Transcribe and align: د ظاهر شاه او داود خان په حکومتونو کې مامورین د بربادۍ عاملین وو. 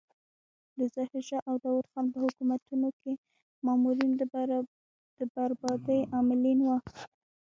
د 0.77 0.79
ظاهر 0.95 1.21
شاه 1.29 1.43
او 1.49 1.55
داود 1.63 1.85
خان 1.91 2.05
په 2.13 2.17
حکومتونو 2.25 2.89
کې 2.99 3.11
مامورین 3.65 4.11
د 5.19 5.21
بربادۍ 5.61 5.99
عاملین 6.15 6.59
وو. 6.63 6.77